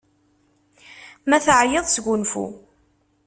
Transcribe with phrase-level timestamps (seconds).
[1.29, 2.45] Ma teɛyiḍ, sgunfu!